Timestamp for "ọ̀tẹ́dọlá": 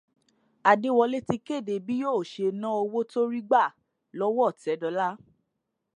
4.51-5.07